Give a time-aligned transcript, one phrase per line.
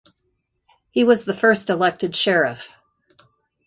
[0.89, 2.75] He was the first elected sheriff.